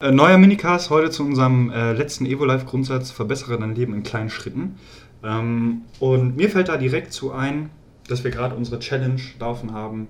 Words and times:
Äh, 0.00 0.12
neuer 0.12 0.38
Minicast 0.38 0.90
heute 0.90 1.10
zu 1.10 1.24
unserem 1.24 1.72
äh, 1.72 1.92
letzten 1.92 2.24
Evo-Life-Grundsatz: 2.24 3.10
Verbessere 3.10 3.58
dein 3.58 3.74
Leben 3.74 3.94
in 3.94 4.04
kleinen 4.04 4.30
Schritten. 4.30 4.76
Ähm, 5.24 5.82
und 5.98 6.36
mir 6.36 6.48
fällt 6.50 6.68
da 6.68 6.76
direkt 6.76 7.12
zu 7.12 7.32
ein, 7.32 7.70
dass 8.06 8.22
wir 8.22 8.30
gerade 8.30 8.54
unsere 8.54 8.78
Challenge 8.78 9.20
laufen 9.40 9.72
haben: 9.72 10.06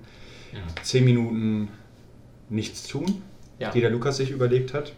ja. 0.53 0.59
10 0.83 1.05
Minuten 1.05 1.69
nichts 2.49 2.87
tun, 2.87 3.23
ja. 3.57 3.71
die 3.71 3.81
der 3.81 3.89
Lukas 3.89 4.17
sich 4.17 4.29
überlegt 4.29 4.75
hat. 4.75 4.93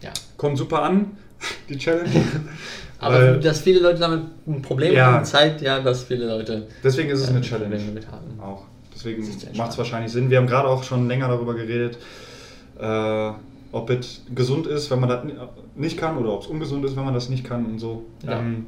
Ja. 0.00 0.10
Kommt 0.38 0.56
super 0.56 0.84
an, 0.84 1.18
die 1.68 1.76
Challenge. 1.76 2.08
Aber 2.98 3.16
Weil, 3.16 3.40
dass 3.40 3.60
viele 3.60 3.80
Leute 3.80 3.98
damit 3.98 4.22
ein 4.46 4.62
Problem 4.62 4.94
ja, 4.94 5.12
haben, 5.12 5.24
zeigt 5.26 5.60
ja, 5.60 5.80
dass 5.80 6.04
viele 6.04 6.26
Leute. 6.26 6.66
Deswegen 6.82 7.10
ist 7.10 7.20
es 7.20 7.28
eine 7.28 7.42
Challenge. 7.42 7.76
Damit 7.76 8.06
haben. 8.10 8.40
Auch. 8.40 8.64
Deswegen 8.94 9.22
macht 9.54 9.72
es 9.72 9.76
wahrscheinlich 9.76 10.12
Sinn. 10.12 10.30
Wir 10.30 10.38
haben 10.38 10.46
gerade 10.46 10.66
auch 10.66 10.82
schon 10.82 11.08
länger 11.08 11.28
darüber 11.28 11.52
geredet. 11.52 11.98
Ob 13.72 13.90
es 13.90 14.24
gesund 14.34 14.66
ist, 14.66 14.90
wenn 14.90 15.00
man 15.00 15.08
das 15.08 15.24
nicht 15.76 15.96
kann 15.96 16.18
oder 16.18 16.32
ob 16.32 16.42
es 16.42 16.48
ungesund 16.48 16.84
ist, 16.84 16.96
wenn 16.96 17.04
man 17.04 17.14
das 17.14 17.28
nicht 17.28 17.44
kann 17.44 17.64
und 17.66 17.78
so. 17.78 18.04
Ja. 18.24 18.40
Ähm, 18.40 18.66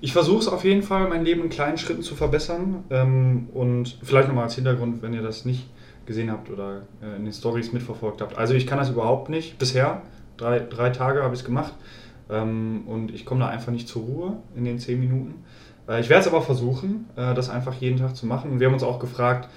ich 0.00 0.12
versuche 0.12 0.38
es 0.38 0.48
auf 0.48 0.64
jeden 0.64 0.82
Fall, 0.82 1.08
mein 1.08 1.24
Leben 1.24 1.42
in 1.42 1.50
kleinen 1.50 1.76
Schritten 1.76 2.02
zu 2.02 2.14
verbessern. 2.14 2.84
Ähm, 2.90 3.48
und 3.52 3.98
vielleicht 4.02 4.28
nochmal 4.28 4.44
als 4.44 4.54
Hintergrund, 4.54 5.02
wenn 5.02 5.12
ihr 5.12 5.22
das 5.22 5.44
nicht 5.44 5.68
gesehen 6.06 6.30
habt 6.30 6.50
oder 6.50 6.82
äh, 7.02 7.16
in 7.16 7.24
den 7.24 7.32
Stories 7.32 7.72
mitverfolgt 7.72 8.20
habt. 8.20 8.36
Also 8.36 8.54
ich 8.54 8.66
kann 8.66 8.78
das 8.78 8.90
überhaupt 8.90 9.28
nicht. 9.28 9.58
Bisher, 9.58 10.02
drei, 10.36 10.60
drei 10.60 10.90
Tage 10.90 11.22
habe 11.22 11.34
ich 11.34 11.40
es 11.40 11.46
gemacht. 11.46 11.74
Ähm, 12.30 12.82
und 12.86 13.12
ich 13.12 13.26
komme 13.26 13.40
da 13.40 13.48
einfach 13.48 13.72
nicht 13.72 13.88
zur 13.88 14.02
Ruhe 14.02 14.36
in 14.56 14.64
den 14.64 14.78
zehn 14.78 14.98
Minuten. 15.00 15.44
Äh, 15.88 16.00
ich 16.00 16.08
werde 16.08 16.22
es 16.22 16.28
aber 16.28 16.40
versuchen, 16.42 17.06
äh, 17.16 17.34
das 17.34 17.50
einfach 17.50 17.74
jeden 17.74 17.98
Tag 17.98 18.16
zu 18.16 18.26
machen. 18.26 18.52
Und 18.52 18.60
wir 18.60 18.68
haben 18.68 18.74
uns 18.74 18.82
auch 18.82 19.00
gefragt, 19.00 19.48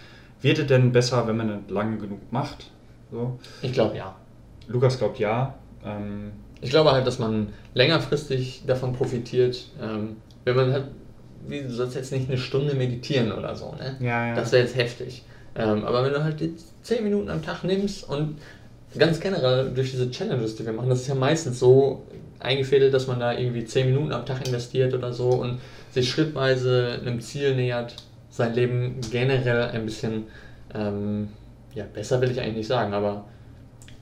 wird 0.42 0.60
es 0.60 0.68
denn 0.68 0.92
besser, 0.92 1.26
wenn 1.28 1.38
man 1.38 1.50
es 1.50 1.72
lange 1.72 1.98
genug 1.98 2.20
macht? 2.32 2.70
So. 3.12 3.40
Ich 3.62 3.72
glaube 3.72 3.96
ja. 3.96 4.16
Lukas 4.68 4.98
glaubt 4.98 5.20
ja. 5.20 5.56
Ähm, 5.86 6.32
ich 6.62 6.70
glaube 6.70 6.92
halt, 6.92 7.06
dass 7.06 7.20
man 7.20 7.50
längerfristig 7.74 8.64
davon 8.66 8.94
profitiert, 8.94 9.68
ähm, 9.82 10.18
wenn 10.46 10.56
man 10.56 10.72
halt, 10.72 10.86
wie 11.48 11.62
du 11.62 11.70
sollst 11.70 11.96
jetzt 11.96 12.12
nicht 12.12 12.30
eine 12.30 12.38
Stunde 12.38 12.74
meditieren 12.74 13.32
oder 13.32 13.56
so, 13.56 13.76
ne? 13.78 13.98
Ja, 14.00 14.28
ja. 14.28 14.36
Das 14.36 14.52
wäre 14.52 14.64
jetzt 14.64 14.78
heftig. 14.78 15.24
Ähm, 15.56 15.84
aber 15.84 16.04
wenn 16.04 16.14
du 16.14 16.24
halt 16.24 16.40
die 16.40 16.56
10 16.82 17.04
Minuten 17.04 17.30
am 17.30 17.44
Tag 17.44 17.64
nimmst 17.64 18.10
und 18.10 18.38
ganz 18.98 19.20
generell 19.20 19.72
durch 19.74 19.92
diese 19.92 20.10
Challenges, 20.10 20.56
die 20.56 20.66
wir 20.66 20.74
machen, 20.74 20.90
das 20.90 21.02
ist 21.02 21.08
ja 21.08 21.16
meistens 21.16 21.60
so 21.60 22.04
eingefädelt, 22.40 22.94
dass 22.94 23.08
man 23.08 23.20
da 23.20 23.38
irgendwie 23.38 23.66
10 23.66 23.88
Minuten 23.88 24.12
am 24.12 24.26
Tag 24.26 24.46
investiert 24.48 24.94
oder 24.94 25.14
so 25.14 25.30
und 25.30 25.60
sich 25.92 26.10
schrittweise 26.10 27.00
einem 27.02 27.20
Ziel 27.22 27.56
nähert, 27.56 27.96
sein 28.30 28.54
Leben 28.54 29.00
generell 29.12 29.70
ein 29.70 29.86
bisschen, 29.86 30.26
ähm, 30.74 31.30
ja, 31.76 31.86
besser 31.92 32.20
will 32.22 32.32
ich 32.32 32.40
eigentlich 32.40 32.58
nicht 32.58 32.68
sagen, 32.68 32.94
aber 32.94 33.26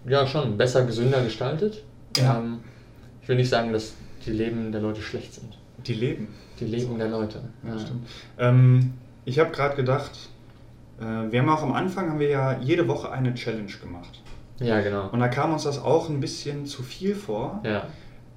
ja, 0.05 0.27
schon. 0.27 0.57
Besser, 0.57 0.85
gesünder 0.85 1.23
gestaltet. 1.23 1.83
Ja. 2.17 2.37
Ähm, 2.37 2.59
ich 3.21 3.27
will 3.27 3.35
nicht 3.35 3.49
sagen, 3.49 3.71
dass 3.71 3.93
die 4.25 4.31
Leben 4.31 4.71
der 4.71 4.81
Leute 4.81 5.01
schlecht 5.01 5.33
sind. 5.33 5.57
Die 5.85 5.93
Leben? 5.93 6.27
Die 6.59 6.65
Leben 6.65 6.91
so. 6.91 6.97
der 6.97 7.09
Leute. 7.09 7.41
Ja, 7.63 7.73
ja. 7.73 7.79
stimmt. 7.79 8.07
Ähm, 8.37 8.93
ich 9.25 9.39
habe 9.39 9.51
gerade 9.51 9.75
gedacht, 9.75 10.11
äh, 10.99 11.03
wir 11.03 11.41
haben 11.41 11.49
auch 11.49 11.63
am 11.63 11.73
Anfang 11.73 12.09
haben 12.09 12.19
wir 12.19 12.29
ja 12.29 12.59
jede 12.59 12.87
Woche 12.87 13.11
eine 13.11 13.33
Challenge 13.33 13.71
gemacht. 13.81 14.21
Ja, 14.59 14.81
genau. 14.81 15.09
Und 15.11 15.19
da 15.19 15.27
kam 15.27 15.53
uns 15.53 15.63
das 15.63 15.79
auch 15.79 16.09
ein 16.09 16.19
bisschen 16.19 16.65
zu 16.65 16.83
viel 16.83 17.15
vor. 17.15 17.61
Ja. 17.63 17.87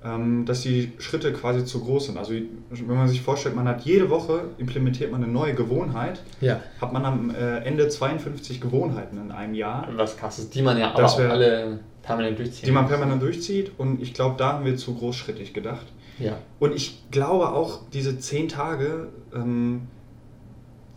Ähm, 0.05 0.45
dass 0.45 0.61
die 0.61 0.93
Schritte 0.99 1.33
quasi 1.33 1.65
zu 1.65 1.81
groß 1.81 2.07
sind. 2.07 2.19
Also 2.19 2.35
wenn 2.35 2.97
man 2.97 3.09
sich 3.09 3.23
vorstellt, 3.23 3.57
man 3.57 3.67
hat 3.67 3.87
jede 3.87 4.11
Woche 4.11 4.51
implementiert 4.59 5.11
man 5.11 5.25
eine 5.25 5.33
neue 5.33 5.55
Gewohnheit, 5.55 6.21
ja. 6.43 6.61
hat 6.79 6.93
man 6.93 7.07
am 7.07 7.31
äh, 7.35 7.61
Ende 7.61 7.89
52 7.89 8.61
Gewohnheiten 8.61 9.17
in 9.17 9.33
einem 9.33 9.55
Jahr. 9.55 9.89
Was 9.97 10.19
krass 10.19 10.39
ist, 10.39 10.55
die 10.55 10.61
man 10.61 10.77
ja 10.77 10.93
aber 10.93 11.07
auch 11.07 11.19
alle 11.19 11.81
permanent 12.03 12.39
durchzieht. 12.39 12.67
Die 12.67 12.71
man 12.71 12.87
permanent 12.87 13.23
durchzieht 13.23 13.73
und 13.79 14.03
ich 14.03 14.13
glaube, 14.13 14.35
da 14.37 14.53
haben 14.53 14.67
wir 14.67 14.77
zu 14.77 14.95
großschrittig 14.95 15.55
gedacht. 15.55 15.87
Ja. 16.19 16.37
Und 16.59 16.75
ich 16.75 17.11
glaube 17.11 17.49
auch, 17.49 17.81
diese 17.93 18.19
10 18.19 18.49
Tage 18.49 19.09
ähm, 19.35 19.89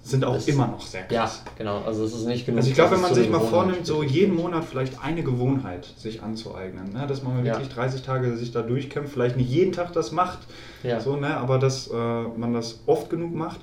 sind 0.09 0.23
auch 0.23 0.35
das, 0.35 0.47
immer 0.47 0.67
noch 0.67 0.81
sehr 0.81 1.03
krass. 1.03 1.43
Ja, 1.45 1.51
genau. 1.57 1.81
Also 1.81 2.05
es 2.05 2.13
ist 2.13 2.25
nicht 2.25 2.45
genug. 2.45 2.59
Also 2.59 2.69
ich 2.69 2.75
glaube, 2.75 2.95
wenn 2.95 3.01
man 3.01 3.13
sich 3.13 3.29
mal 3.29 3.39
vornimmt, 3.39 3.85
so 3.85 4.03
jeden 4.03 4.35
Monat 4.35 4.63
vielleicht 4.63 5.03
eine 5.03 5.23
Gewohnheit 5.23 5.85
sich 5.97 6.23
anzueignen, 6.23 6.93
ne? 6.93 7.05
dass 7.07 7.23
man 7.23 7.37
ja. 7.45 7.53
wirklich 7.53 7.69
30 7.69 8.03
Tage 8.03 8.35
sich 8.37 8.51
da 8.51 8.61
durchkämpft, 8.61 9.11
vielleicht 9.11 9.37
nicht 9.37 9.49
jeden 9.49 9.73
Tag 9.73 9.93
das 9.93 10.11
macht, 10.11 10.39
ja. 10.83 10.99
so, 10.99 11.17
ne? 11.17 11.35
aber 11.37 11.59
dass 11.59 11.87
äh, 11.87 11.93
man 11.93 12.53
das 12.53 12.81
oft 12.85 13.09
genug 13.09 13.33
macht. 13.33 13.59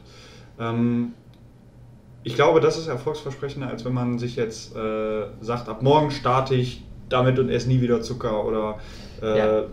Ähm, 0.58 1.14
ich 2.22 2.34
glaube, 2.34 2.60
das 2.60 2.78
ist 2.78 2.88
erfolgsversprechender, 2.88 3.68
als 3.68 3.84
wenn 3.84 3.92
man 3.92 4.18
sich 4.18 4.36
jetzt 4.36 4.74
äh, 4.76 5.26
sagt, 5.40 5.68
ab 5.68 5.82
morgen 5.82 6.10
starte 6.10 6.54
ich 6.54 6.84
damit 7.08 7.38
und 7.38 7.50
esse 7.50 7.68
nie 7.68 7.80
wieder 7.80 8.00
Zucker 8.00 8.44
oder 8.46 8.78
äh, 9.22 9.38
ja. 9.38 9.64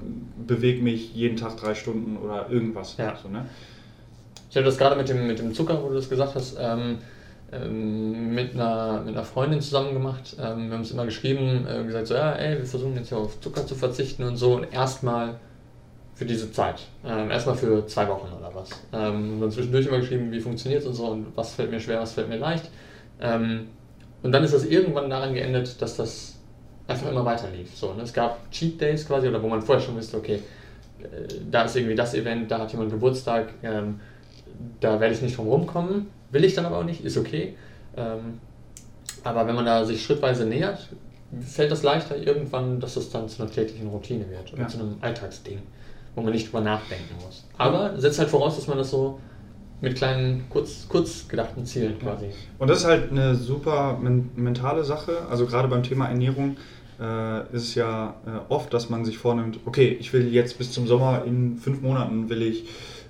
bewege 0.45 0.81
mich 0.81 1.13
jeden 1.13 1.37
Tag 1.37 1.57
drei 1.57 1.75
Stunden 1.75 2.17
oder 2.17 2.49
irgendwas. 2.49 2.97
Ja. 2.97 3.15
So, 3.21 3.29
ne? 3.29 3.45
Ich 4.51 4.57
habe 4.57 4.65
das 4.65 4.77
gerade 4.77 4.97
mit 4.97 5.07
dem, 5.07 5.27
mit 5.27 5.39
dem 5.39 5.53
Zucker, 5.53 5.81
wo 5.81 5.87
du 5.87 5.95
das 5.95 6.09
gesagt 6.09 6.35
hast, 6.35 6.57
ähm, 6.59 6.97
ähm, 7.53 8.35
mit, 8.35 8.53
einer, 8.53 8.99
mit 8.99 9.15
einer 9.15 9.23
Freundin 9.23 9.61
zusammen 9.61 9.93
gemacht. 9.93 10.35
Ähm, 10.37 10.67
wir 10.67 10.73
haben 10.73 10.81
es 10.81 10.91
immer 10.91 11.05
geschrieben, 11.05 11.65
äh, 11.65 11.85
gesagt 11.85 12.07
so, 12.07 12.15
ja, 12.15 12.33
ey, 12.33 12.57
wir 12.57 12.65
versuchen 12.65 12.95
jetzt 12.97 13.11
ja 13.11 13.17
auf 13.17 13.39
Zucker 13.39 13.65
zu 13.65 13.75
verzichten 13.75 14.23
und 14.23 14.35
so 14.35 14.55
und 14.55 14.73
erstmal 14.73 15.35
für 16.15 16.25
diese 16.25 16.51
Zeit. 16.51 16.81
Ähm, 17.05 17.31
erstmal 17.31 17.55
für 17.55 17.87
zwei 17.87 18.09
Wochen 18.09 18.27
oder 18.37 18.53
was. 18.53 18.71
Ähm, 18.91 19.39
dann 19.39 19.51
zwischendurch 19.51 19.87
immer 19.87 19.99
geschrieben, 19.99 20.33
wie 20.33 20.41
funktioniert 20.41 20.81
es 20.81 20.87
und 20.87 20.95
so 20.95 21.05
und 21.05 21.27
was 21.33 21.55
fällt 21.55 21.71
mir 21.71 21.79
schwer, 21.79 22.01
was 22.01 22.11
fällt 22.11 22.27
mir 22.27 22.37
leicht. 22.37 22.69
Ähm, 23.21 23.69
und 24.21 24.33
dann 24.33 24.43
ist 24.43 24.53
das 24.53 24.65
irgendwann 24.65 25.09
daran 25.09 25.33
geendet, 25.33 25.81
dass 25.81 25.95
das 25.95 26.35
einfach 26.87 27.09
immer 27.09 27.23
weiter 27.23 27.47
lief. 27.55 27.73
So, 27.73 27.93
ne? 27.93 28.03
Es 28.03 28.11
gab 28.11 28.51
Cheat 28.51 28.81
Days 28.81 29.07
quasi, 29.07 29.29
oder 29.29 29.41
wo 29.41 29.47
man 29.47 29.61
vorher 29.61 29.81
schon 29.81 29.95
wusste, 29.95 30.17
okay, 30.17 30.41
äh, 31.01 31.05
da 31.49 31.63
ist 31.63 31.77
irgendwie 31.77 31.95
das 31.95 32.13
Event, 32.15 32.51
da 32.51 32.59
hat 32.59 32.71
jemand 32.73 32.91
Geburtstag, 32.91 33.53
ähm, 33.63 34.01
da 34.79 34.99
werde 34.99 35.13
ich 35.13 35.21
nicht 35.21 35.37
drum 35.37 35.47
rumkommen, 35.47 36.07
will 36.31 36.43
ich 36.43 36.53
dann 36.53 36.65
aber 36.65 36.79
auch 36.79 36.83
nicht, 36.83 37.03
ist 37.03 37.17
okay. 37.17 37.55
Ähm, 37.95 38.39
aber 39.23 39.47
wenn 39.47 39.55
man 39.55 39.65
da 39.65 39.85
sich 39.85 40.03
schrittweise 40.03 40.45
nähert, 40.45 40.89
fällt 41.39 41.71
das 41.71 41.83
leichter 41.83 42.17
irgendwann, 42.17 42.79
dass 42.79 42.95
es 42.97 43.09
dann 43.09 43.29
zu 43.29 43.41
einer 43.41 43.51
täglichen 43.51 43.87
Routine 43.87 44.29
wird 44.29 44.51
oder 44.53 44.63
ja. 44.63 44.67
zu 44.67 44.79
einem 44.79 44.95
Alltagsding, 45.01 45.59
wo 46.15 46.21
man 46.21 46.33
nicht 46.33 46.47
drüber 46.47 46.61
nachdenken 46.61 47.15
muss. 47.23 47.45
Aber 47.57 47.99
setzt 47.99 48.19
halt 48.19 48.29
voraus, 48.29 48.55
dass 48.55 48.67
man 48.67 48.77
das 48.77 48.91
so 48.91 49.19
mit 49.79 49.95
kleinen, 49.95 50.45
kurz, 50.49 50.87
kurz 50.87 51.27
gedachten 51.27 51.65
Zielen 51.65 51.99
quasi. 51.99 52.27
Und 52.59 52.69
das 52.69 52.79
ist 52.79 52.85
halt 52.85 53.11
eine 53.11 53.35
super 53.35 53.97
men 53.99 54.29
mentale 54.35 54.83
Sache. 54.83 55.25
Also 55.29 55.45
gerade 55.45 55.67
beim 55.67 55.83
Thema 55.83 56.07
Ernährung 56.07 56.57
äh, 56.99 57.41
ist 57.55 57.63
es 57.63 57.75
ja 57.75 58.15
äh, 58.25 58.53
oft, 58.53 58.73
dass 58.73 58.89
man 58.89 59.05
sich 59.05 59.17
vornimmt, 59.17 59.59
okay, 59.65 59.97
ich 59.99 60.13
will 60.13 60.31
jetzt 60.31 60.57
bis 60.57 60.71
zum 60.71 60.85
Sommer, 60.85 61.23
in 61.25 61.57
fünf 61.57 61.81
Monaten 61.81 62.29
will 62.29 62.43
ich 62.43 62.65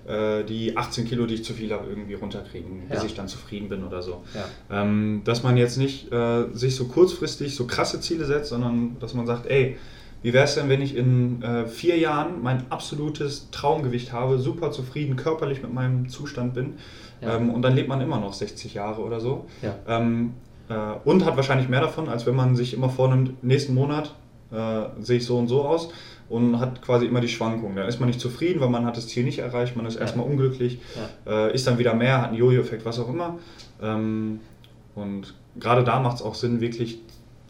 äh, 0.07 0.43
die 0.43 0.77
18 0.77 1.05
Kilo, 1.05 1.25
die 1.25 1.35
ich 1.35 1.43
zu 1.43 1.53
viel 1.53 1.71
habe, 1.71 1.87
irgendwie 1.87 2.13
runterkriegen, 2.13 2.87
bis 2.89 2.99
ja. 2.99 3.05
ich 3.05 3.15
dann 3.15 3.27
zufrieden 3.27 3.69
bin 3.69 3.83
oder 3.83 4.01
so. 4.01 4.23
Ja. 4.33 4.81
Ähm, 4.83 5.21
dass 5.23 5.43
man 5.43 5.57
jetzt 5.57 5.77
nicht 5.77 6.11
äh, 6.11 6.45
sich 6.53 6.75
so 6.75 6.85
kurzfristig 6.85 7.55
so 7.55 7.67
krasse 7.67 8.01
Ziele 8.01 8.25
setzt, 8.25 8.49
sondern 8.49 8.97
dass 8.99 9.13
man 9.13 9.25
sagt, 9.25 9.47
ey, 9.47 9.77
wie 10.23 10.33
wäre 10.33 10.45
es 10.45 10.55
denn, 10.55 10.69
wenn 10.69 10.81
ich 10.81 10.95
in 10.95 11.41
äh, 11.41 11.65
vier 11.65 11.97
Jahren 11.97 12.43
mein 12.43 12.65
absolutes 12.69 13.49
Traumgewicht 13.51 14.13
habe, 14.13 14.37
super 14.37 14.71
zufrieden 14.71 15.15
körperlich 15.15 15.63
mit 15.63 15.73
meinem 15.73 16.09
Zustand 16.09 16.53
bin 16.53 16.73
ja. 17.21 17.37
ähm, 17.37 17.49
und 17.49 17.63
dann 17.63 17.75
lebt 17.75 17.89
man 17.89 18.01
immer 18.01 18.19
noch 18.19 18.33
60 18.33 18.73
Jahre 18.73 19.01
oder 19.01 19.19
so. 19.19 19.45
Ähm, 19.87 20.33
äh, 20.69 20.75
und 21.03 21.25
hat 21.25 21.35
wahrscheinlich 21.37 21.69
mehr 21.69 21.81
davon, 21.81 22.07
als 22.07 22.25
wenn 22.25 22.35
man 22.35 22.55
sich 22.55 22.73
immer 22.73 22.89
vornimmt, 22.89 23.43
nächsten 23.43 23.73
Monat 23.73 24.15
äh, 24.51 24.83
sehe 25.01 25.17
ich 25.17 25.25
so 25.25 25.37
und 25.37 25.47
so 25.47 25.63
aus 25.63 25.89
und 26.29 26.59
hat 26.59 26.81
quasi 26.81 27.05
immer 27.05 27.19
die 27.19 27.27
Schwankungen. 27.27 27.75
Dann 27.75 27.87
ist 27.87 27.99
man 27.99 28.07
nicht 28.07 28.21
zufrieden, 28.21 28.61
weil 28.61 28.69
man 28.69 28.85
hat 28.85 28.95
das 28.95 29.07
Ziel 29.07 29.23
nicht 29.23 29.39
erreicht, 29.39 29.75
man 29.75 29.85
ist 29.85 29.95
ja. 29.95 30.01
erstmal 30.01 30.25
unglücklich, 30.25 30.79
ja. 31.25 31.47
äh, 31.47 31.53
ist 31.53 31.67
dann 31.67 31.77
wieder 31.77 31.93
mehr, 31.93 32.21
hat 32.21 32.29
einen 32.29 32.37
Jojo-Effekt, 32.37 32.85
was 32.85 32.99
auch 32.99 33.09
immer. 33.09 33.37
Ähm, 33.81 34.39
und 34.95 35.33
gerade 35.59 35.83
da 35.83 35.99
macht 35.99 36.17
es 36.17 36.21
auch 36.21 36.35
Sinn, 36.35 36.61
wirklich 36.61 36.99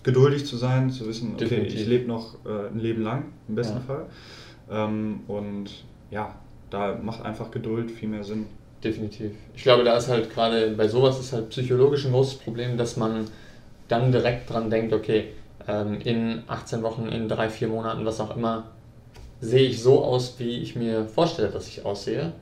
geduldig 0.03 0.45
zu 0.45 0.57
sein, 0.57 0.89
zu 0.89 1.07
wissen, 1.07 1.33
okay, 1.35 1.45
Definitiv. 1.45 1.79
ich 1.79 1.87
lebe 1.87 2.07
noch 2.07 2.35
äh, 2.45 2.67
ein 2.73 2.79
Leben 2.79 3.03
lang, 3.03 3.25
im 3.47 3.55
besten 3.55 3.77
ja. 3.77 3.81
Fall. 3.81 4.05
Ähm, 4.71 5.21
und 5.27 5.85
ja, 6.09 6.35
da 6.69 6.97
macht 7.01 7.23
einfach 7.23 7.51
Geduld 7.51 7.91
viel 7.91 8.09
mehr 8.09 8.23
Sinn. 8.23 8.47
Definitiv. 8.83 9.31
Ich 9.55 9.61
glaube, 9.61 9.83
da 9.83 9.95
ist 9.95 10.07
halt 10.07 10.33
gerade 10.33 10.71
bei 10.71 10.87
sowas 10.87 11.19
ist 11.19 11.33
halt 11.33 11.49
psychologisch 11.49 12.05
ein 12.05 12.11
großes 12.11 12.39
Problem, 12.39 12.77
dass 12.77 12.97
man 12.97 13.25
dann 13.87 14.11
direkt 14.11 14.49
dran 14.49 14.71
denkt, 14.71 14.91
okay, 14.91 15.33
ähm, 15.67 15.99
in 16.01 16.43
18 16.47 16.83
Wochen, 16.83 17.07
in 17.07 17.27
drei, 17.27 17.49
vier 17.49 17.67
Monaten, 17.67 18.05
was 18.05 18.19
auch 18.19 18.35
immer, 18.35 18.71
sehe 19.39 19.67
ich 19.67 19.81
so 19.81 20.03
aus, 20.03 20.35
wie 20.39 20.59
ich 20.59 20.75
mir 20.75 21.05
vorstelle, 21.05 21.49
dass 21.49 21.67
ich 21.67 21.85
aussehe. 21.85 22.33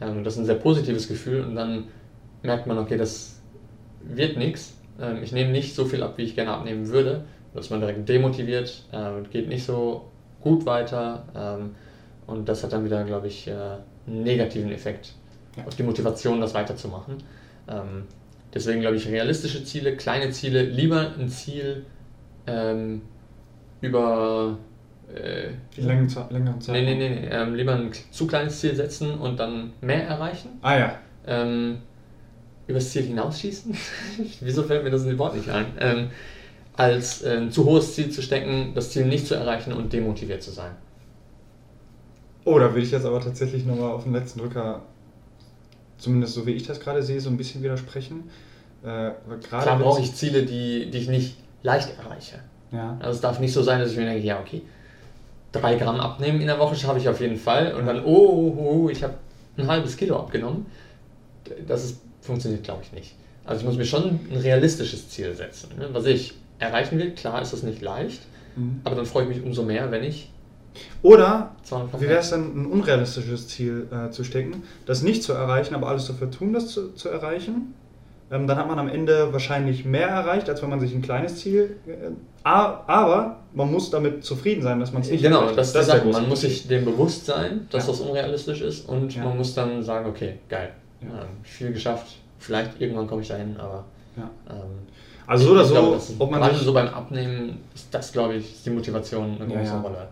Ähm, 0.00 0.24
das 0.24 0.34
ist 0.34 0.40
ein 0.40 0.46
sehr 0.46 0.56
positives 0.56 1.08
Gefühl 1.08 1.44
und 1.44 1.54
dann 1.54 1.84
merkt 2.42 2.66
man, 2.66 2.78
okay, 2.78 2.96
das 2.96 3.40
wird 4.02 4.36
nichts. 4.36 4.74
Ähm, 5.00 5.22
ich 5.22 5.32
nehme 5.32 5.50
nicht 5.50 5.74
so 5.74 5.84
viel 5.84 6.02
ab, 6.02 6.14
wie 6.16 6.22
ich 6.22 6.34
gerne 6.34 6.52
abnehmen 6.52 6.88
würde. 6.88 7.24
Da 7.54 7.60
ist 7.60 7.70
man 7.70 7.80
direkt 7.80 8.08
demotiviert, 8.08 8.84
äh, 8.92 9.28
geht 9.30 9.48
nicht 9.48 9.64
so 9.64 10.10
gut 10.40 10.66
weiter 10.66 11.24
ähm, 11.36 11.74
und 12.26 12.48
das 12.48 12.62
hat 12.64 12.72
dann 12.72 12.84
wieder, 12.84 13.04
glaube 13.04 13.28
ich, 13.28 13.46
äh, 13.46 13.52
einen 14.06 14.22
negativen 14.22 14.72
Effekt 14.72 15.12
ja. 15.56 15.64
auf 15.66 15.74
die 15.74 15.82
Motivation, 15.82 16.40
das 16.40 16.54
weiterzumachen. 16.54 17.18
Ähm, 17.68 18.04
deswegen 18.52 18.80
glaube 18.80 18.96
ich, 18.96 19.08
realistische 19.08 19.64
Ziele, 19.64 19.96
kleine 19.96 20.30
Ziele, 20.30 20.62
lieber 20.62 21.12
ein 21.18 21.28
Ziel, 21.28 21.84
ähm, 22.46 23.02
über 23.80 24.58
äh, 25.14 25.50
Längeren, 25.80 26.08
längeren 26.30 26.60
Zeit. 26.60 26.74
Nee, 26.74 26.82
nee, 26.82 26.94
nee, 26.94 27.20
nee. 27.20 27.28
Ähm, 27.30 27.54
lieber 27.54 27.74
ein 27.74 27.90
zu 28.10 28.26
kleines 28.26 28.60
Ziel 28.60 28.74
setzen 28.74 29.14
und 29.18 29.38
dann 29.38 29.72
mehr 29.80 30.06
erreichen. 30.06 30.50
Ah 30.62 30.78
ja. 30.78 30.98
Ähm, 31.26 31.78
übers 32.66 32.90
Ziel 32.90 33.02
hinausschießen? 33.02 33.76
Wieso 34.40 34.62
fällt 34.62 34.84
mir 34.84 34.90
das 34.90 35.06
Wort 35.18 35.36
nicht 35.36 35.48
ein? 35.50 35.66
Ähm, 35.78 36.10
als 36.74 37.22
ein 37.24 37.50
zu 37.50 37.64
hohes 37.66 37.94
Ziel 37.94 38.10
zu 38.10 38.22
stecken, 38.22 38.72
das 38.74 38.90
Ziel 38.90 39.04
nicht 39.04 39.26
zu 39.26 39.34
erreichen 39.34 39.72
und 39.72 39.92
demotiviert 39.92 40.42
zu 40.42 40.50
sein. 40.50 40.72
Oh, 42.44 42.58
da 42.58 42.74
will 42.74 42.82
ich 42.82 42.90
jetzt 42.90 43.04
aber 43.04 43.20
tatsächlich 43.20 43.64
nochmal 43.66 43.92
auf 43.92 44.04
den 44.04 44.12
letzten 44.12 44.40
Drücker, 44.40 44.82
zumindest 45.98 46.34
so 46.34 46.46
wie 46.46 46.52
ich 46.52 46.66
das 46.66 46.80
gerade 46.80 47.02
sehe, 47.02 47.20
so 47.20 47.30
ein 47.30 47.36
bisschen 47.36 47.62
widersprechen. 47.62 48.30
Äh, 48.82 49.10
Klar 49.42 49.78
brauche 49.78 50.00
ich 50.00 50.14
Ziele, 50.14 50.44
die, 50.44 50.90
die 50.90 50.98
ich 50.98 51.08
nicht 51.08 51.36
leicht 51.62 51.90
erreiche. 51.98 52.38
Ja. 52.70 52.96
Also 53.00 53.16
es 53.16 53.20
darf 53.20 53.38
nicht 53.38 53.52
so 53.52 53.62
sein, 53.62 53.80
dass 53.80 53.92
ich 53.92 53.96
mir 53.96 54.06
denke, 54.06 54.26
ja, 54.26 54.40
okay, 54.40 54.62
drei 55.52 55.74
Gramm 55.76 56.00
abnehmen 56.00 56.40
in 56.40 56.46
der 56.46 56.58
Woche 56.58 56.74
schaffe 56.74 56.98
ich 56.98 57.08
auf 57.08 57.20
jeden 57.20 57.36
Fall 57.36 57.74
und 57.74 57.86
dann, 57.86 58.04
oh, 58.04 58.08
oh, 58.08 58.84
oh 58.84 58.88
ich 58.88 59.02
habe 59.02 59.14
ein 59.56 59.66
halbes 59.66 59.96
Kilo 59.96 60.18
abgenommen. 60.18 60.66
Das 61.66 61.84
ist, 61.84 62.00
funktioniert, 62.22 62.64
glaube 62.64 62.82
ich, 62.82 62.92
nicht. 62.92 63.14
Also 63.44 63.60
ich 63.60 63.66
muss 63.66 63.76
mir 63.76 63.84
schon 63.84 64.20
ein 64.30 64.36
realistisches 64.36 65.08
Ziel 65.10 65.34
setzen. 65.34 65.70
Ne? 65.76 65.88
Was 65.92 66.06
ich 66.06 66.34
erreichen 66.58 66.98
will, 66.98 67.10
klar 67.12 67.42
ist 67.42 67.52
das 67.52 67.62
nicht 67.62 67.82
leicht, 67.82 68.22
mhm. 68.56 68.80
aber 68.84 68.94
dann 68.94 69.06
freue 69.06 69.24
ich 69.24 69.28
mich 69.28 69.44
umso 69.44 69.62
mehr, 69.62 69.90
wenn 69.90 70.04
ich 70.04 70.30
oder 71.02 71.54
wie 71.98 72.08
wäre 72.08 72.20
es 72.20 72.30
dann, 72.30 72.62
ein 72.62 72.66
unrealistisches 72.66 73.48
Ziel 73.48 73.88
äh, 73.90 74.10
zu 74.10 74.24
stecken, 74.24 74.62
das 74.86 75.02
nicht 75.02 75.22
zu 75.22 75.32
erreichen, 75.32 75.74
aber 75.74 75.88
alles 75.88 76.06
dafür 76.06 76.30
tun, 76.30 76.52
das 76.52 76.68
zu, 76.68 76.94
zu 76.94 77.08
erreichen? 77.08 77.74
Ähm, 78.32 78.46
dann 78.46 78.56
hat 78.56 78.66
man 78.66 78.78
am 78.78 78.88
Ende 78.88 79.32
wahrscheinlich 79.32 79.84
mehr 79.84 80.08
erreicht, 80.08 80.48
als 80.48 80.62
wenn 80.62 80.70
man 80.70 80.80
sich 80.80 80.94
ein 80.94 81.02
kleines 81.02 81.36
Ziel. 81.36 81.76
Äh, 81.86 82.10
aber 82.42 83.36
man 83.52 83.70
muss 83.70 83.90
damit 83.90 84.24
zufrieden 84.24 84.62
sein, 84.62 84.80
dass 84.80 84.92
man 84.92 85.02
es 85.02 85.10
nicht 85.10 85.22
Genau, 85.22 85.42
erreicht. 85.42 85.58
das, 85.58 85.72
das 85.72 85.86
ist 85.86 85.94
der 85.94 86.04
Man 86.04 86.28
muss 86.28 86.40
sich 86.40 86.66
dem 86.66 86.84
bewusst 86.84 87.26
sein, 87.26 87.68
dass 87.70 87.86
ja. 87.86 87.92
das 87.92 88.00
unrealistisch 88.00 88.62
ist 88.62 88.88
und 88.88 89.14
ja. 89.14 89.24
man 89.24 89.36
muss 89.36 89.54
dann 89.54 89.82
sagen, 89.82 90.08
okay, 90.08 90.38
geil, 90.48 90.70
ja. 91.02 91.08
ähm, 91.08 91.28
viel 91.42 91.72
geschafft. 91.72 92.16
Vielleicht 92.38 92.80
irgendwann 92.80 93.06
komme 93.06 93.22
ich 93.22 93.28
dahin, 93.28 93.56
aber. 93.58 93.84
Ähm, 94.16 94.24
also 95.26 95.46
so 95.46 95.52
oder 95.52 95.64
so, 95.64 95.74
glaube, 95.74 96.00
ob 96.18 96.30
man 96.30 96.54
sich 96.54 96.62
so 96.62 96.72
beim 96.72 96.88
Abnehmen 96.88 97.60
ist 97.74 97.94
das, 97.94 98.12
glaube 98.12 98.34
ich, 98.34 98.62
die 98.64 98.70
Motivation 98.70 99.36
eine 99.40 99.54
große 99.54 99.80
Rolle 99.80 100.08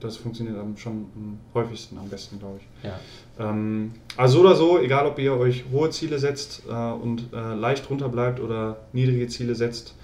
das 0.00 0.16
funktioniert 0.16 0.58
am 0.58 0.76
schon 0.76 1.06
am 1.14 1.38
häufigsten, 1.54 1.98
am 1.98 2.08
besten, 2.08 2.38
glaube 2.38 2.58
ich. 2.60 2.88
Ja. 2.88 2.98
Ähm, 3.38 3.92
also 4.16 4.40
oder 4.40 4.54
so, 4.54 4.78
egal 4.78 5.06
ob 5.06 5.18
ihr 5.18 5.34
euch 5.36 5.64
hohe 5.72 5.90
Ziele 5.90 6.18
setzt 6.18 6.62
äh, 6.68 6.72
und 6.72 7.32
äh, 7.32 7.54
leicht 7.54 7.88
runter 7.88 8.08
bleibt 8.08 8.40
oder 8.40 8.78
niedrige 8.92 9.28
Ziele 9.28 9.54
setzt 9.54 9.94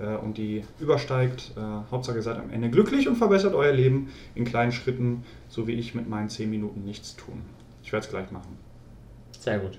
äh, 0.00 0.16
und 0.16 0.38
die 0.38 0.64
übersteigt, 0.78 1.52
äh, 1.56 1.60
Hauptsache 1.90 2.16
ihr 2.16 2.22
seid 2.22 2.38
am 2.38 2.50
Ende 2.50 2.70
glücklich 2.70 3.08
und 3.08 3.16
verbessert 3.16 3.54
euer 3.54 3.72
Leben 3.72 4.10
in 4.34 4.44
kleinen 4.44 4.72
Schritten, 4.72 5.24
so 5.48 5.66
wie 5.66 5.72
ich 5.72 5.94
mit 5.94 6.08
meinen 6.08 6.28
10 6.28 6.48
Minuten 6.48 6.84
nichts 6.84 7.16
tun. 7.16 7.42
Ich 7.82 7.92
werde 7.92 8.04
es 8.04 8.10
gleich 8.10 8.30
machen. 8.30 8.56
Sehr 9.38 9.58
gut. 9.58 9.78